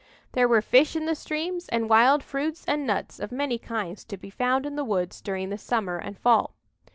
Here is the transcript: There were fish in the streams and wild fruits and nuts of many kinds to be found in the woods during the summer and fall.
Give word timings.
There 0.31 0.47
were 0.47 0.63
fish 0.63 0.95
in 0.95 1.05
the 1.05 1.13
streams 1.13 1.69
and 1.69 1.87
wild 1.87 2.23
fruits 2.23 2.65
and 2.67 2.87
nuts 2.87 3.19
of 3.19 3.31
many 3.31 3.59
kinds 3.59 4.03
to 4.05 4.17
be 4.17 4.31
found 4.31 4.65
in 4.65 4.75
the 4.75 4.83
woods 4.83 5.21
during 5.21 5.49
the 5.51 5.59
summer 5.59 5.97
and 5.99 6.17
fall. 6.17 6.55